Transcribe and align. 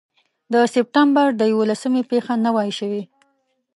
د 0.53 0.55
سپټمبر 0.73 1.27
د 1.39 1.41
یوولسمې 1.51 2.01
پېښه 2.11 2.33
نه 2.45 2.49
وای 2.55 2.69
شوې. 2.79 3.03